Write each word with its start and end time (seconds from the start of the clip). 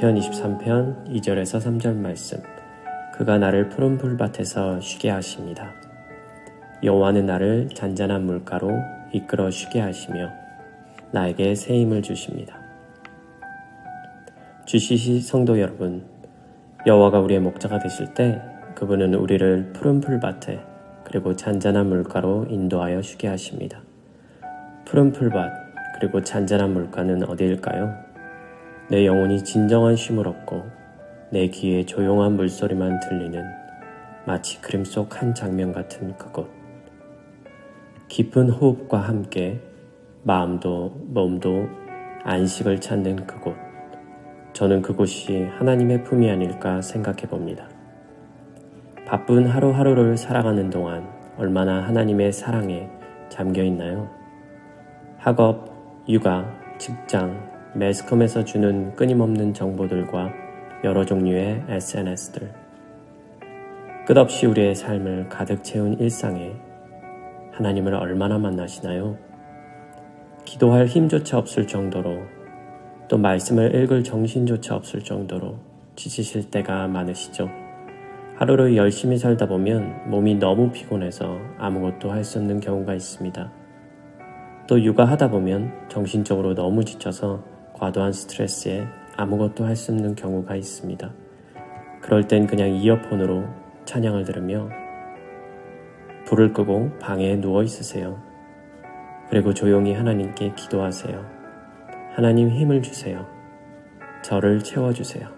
2절에서 0.00 1.60
3절 1.60 1.94
말씀. 1.94 2.42
그가 3.12 3.36
나를 3.36 3.68
푸른 3.68 3.98
풀밭에서 3.98 4.80
쉬게 4.80 5.10
하십니다. 5.10 5.74
여호와는 6.82 7.26
나를 7.26 7.68
잔잔한 7.74 8.24
물가로 8.24 8.70
이끌어 9.12 9.50
쉬게 9.50 9.78
하시며 9.78 10.30
나에게 11.12 11.54
새 11.54 11.74
힘을 11.74 12.00
주십니다. 12.00 12.58
주시시 14.64 15.20
성도 15.20 15.60
여러분, 15.60 16.06
여호와가 16.86 17.20
우리의 17.20 17.40
목자가 17.40 17.78
되실 17.78 18.14
때 18.14 18.40
그분은 18.76 19.12
우리를 19.12 19.74
푸른 19.74 20.00
풀밭에 20.00 20.60
그리고 21.04 21.36
잔잔한 21.36 21.90
물가로 21.90 22.46
인도하여 22.48 23.02
쉬게 23.02 23.28
하십니다. 23.28 23.82
푸른 24.86 25.12
풀밭 25.12 25.52
그리고 25.98 26.22
잔잔한 26.22 26.72
물가는 26.72 27.22
어디일까요? 27.22 28.09
내 28.90 29.06
영혼이 29.06 29.44
진정한 29.44 29.94
쉼을 29.94 30.26
얻고 30.26 30.64
내 31.30 31.46
귀에 31.46 31.86
조용한 31.86 32.34
물소리만 32.34 32.98
들리는 32.98 33.44
마치 34.26 34.60
그림 34.60 34.84
속 34.84 35.16
한 35.22 35.32
장면 35.32 35.72
같은 35.72 36.16
그곳. 36.18 36.50
깊은 38.08 38.50
호흡과 38.50 38.98
함께 38.98 39.60
마음도 40.24 40.92
몸도 41.06 41.68
안식을 42.24 42.80
찾는 42.80 43.26
그곳. 43.26 43.54
저는 44.54 44.82
그곳이 44.82 45.44
하나님의 45.44 46.02
품이 46.02 46.28
아닐까 46.28 46.82
생각해 46.82 47.28
봅니다. 47.28 47.68
바쁜 49.06 49.46
하루하루를 49.46 50.16
살아가는 50.16 50.68
동안 50.68 51.08
얼마나 51.38 51.86
하나님의 51.86 52.32
사랑에 52.32 52.90
잠겨 53.28 53.62
있나요? 53.62 54.10
학업, 55.16 55.70
육아, 56.08 56.44
직장, 56.78 57.59
매스컴에서 57.74 58.44
주는 58.44 58.94
끊임없는 58.96 59.54
정보들과 59.54 60.32
여러 60.82 61.04
종류의 61.04 61.64
SNS들. 61.68 62.52
끝없이 64.06 64.46
우리의 64.46 64.74
삶을 64.74 65.28
가득 65.28 65.62
채운 65.62 65.96
일상에 65.98 66.52
하나님을 67.52 67.94
얼마나 67.94 68.38
만나시나요? 68.38 69.16
기도할 70.44 70.86
힘조차 70.86 71.38
없을 71.38 71.66
정도로 71.68 72.22
또 73.06 73.18
말씀을 73.18 73.74
읽을 73.74 74.02
정신조차 74.02 74.74
없을 74.74 75.00
정도로 75.04 75.58
지치실 75.94 76.50
때가 76.50 76.88
많으시죠. 76.88 77.48
하루를 78.36 78.76
열심히 78.76 79.16
살다 79.16 79.46
보면 79.46 80.10
몸이 80.10 80.36
너무 80.36 80.72
피곤해서 80.72 81.38
아무것도 81.58 82.10
할 82.10 82.24
수 82.24 82.38
없는 82.38 82.58
경우가 82.58 82.94
있습니다. 82.94 83.52
또 84.66 84.82
육아하다 84.82 85.30
보면 85.30 85.72
정신적으로 85.88 86.54
너무 86.54 86.84
지쳐서 86.84 87.59
과도한 87.80 88.12
스트레스에 88.12 88.86
아무것도 89.16 89.64
할 89.64 89.74
수 89.74 89.92
없는 89.92 90.14
경우가 90.14 90.54
있습니다. 90.54 91.10
그럴 92.02 92.28
땐 92.28 92.46
그냥 92.46 92.68
이어폰으로 92.68 93.44
찬양을 93.86 94.24
들으며 94.24 94.68
불을 96.26 96.52
끄고 96.52 96.98
방에 96.98 97.36
누워 97.36 97.62
있으세요. 97.62 98.22
그리고 99.30 99.54
조용히 99.54 99.94
하나님께 99.94 100.54
기도하세요. 100.54 101.24
하나님 102.14 102.50
힘을 102.50 102.82
주세요. 102.82 103.26
저를 104.22 104.62
채워주세요. 104.62 105.28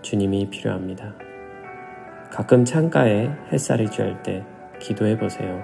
주님이 0.00 0.48
필요합니다. 0.48 1.14
가끔 2.30 2.64
창가에 2.64 3.30
햇살이 3.52 3.86
쬐을 3.86 4.22
때 4.22 4.44
기도해 4.80 5.18
보세요. 5.18 5.62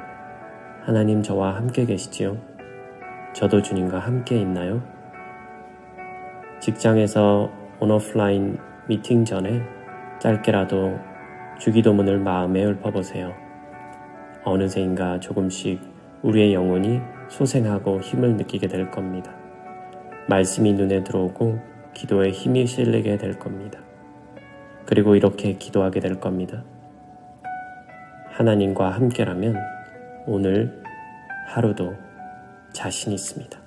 하나님 0.82 1.22
저와 1.22 1.56
함께 1.56 1.86
계시지요? 1.86 2.36
저도 3.32 3.62
주님과 3.62 3.98
함께 4.00 4.38
있나요? 4.38 4.82
직장에서 6.62 7.50
온오프라인 7.80 8.56
미팅 8.86 9.24
전에 9.24 9.62
짧게라도 10.20 10.96
주기도문을 11.58 12.20
마음에 12.20 12.64
읊어보세요. 12.64 13.34
어느새인가 14.44 15.18
조금씩 15.18 15.80
우리의 16.22 16.54
영혼이 16.54 17.00
소생하고 17.28 18.00
힘을 18.00 18.36
느끼게 18.36 18.68
될 18.68 18.92
겁니다. 18.92 19.34
말씀이 20.28 20.72
눈에 20.72 21.02
들어오고 21.02 21.58
기도에 21.94 22.30
힘이 22.30 22.64
실리게 22.68 23.18
될 23.18 23.40
겁니다. 23.40 23.80
그리고 24.86 25.16
이렇게 25.16 25.54
기도하게 25.54 25.98
될 25.98 26.20
겁니다. 26.20 26.62
하나님과 28.30 28.90
함께라면 28.90 29.56
오늘 30.26 30.80
하루도 31.48 31.96
자신 32.72 33.10
있습니다. 33.10 33.61